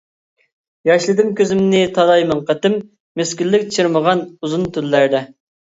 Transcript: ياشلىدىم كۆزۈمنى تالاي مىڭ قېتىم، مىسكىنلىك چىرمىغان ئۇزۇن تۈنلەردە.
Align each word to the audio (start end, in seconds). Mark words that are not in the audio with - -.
ياشلىدىم 0.89 1.29
كۆزۈمنى 1.41 1.83
تالاي 1.99 2.27
مىڭ 2.33 2.43
قېتىم، 2.49 2.81
مىسكىنلىك 3.23 3.71
چىرمىغان 3.79 4.27
ئۇزۇن 4.35 4.71
تۈنلەردە. 4.79 5.29